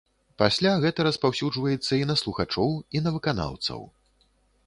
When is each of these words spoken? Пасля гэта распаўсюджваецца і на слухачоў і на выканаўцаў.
Пасля 0.41 0.69
гэта 0.83 1.03
распаўсюджваецца 1.07 1.93
і 1.99 2.07
на 2.11 2.15
слухачоў 2.23 2.71
і 2.97 3.05
на 3.09 3.15
выканаўцаў. 3.17 3.79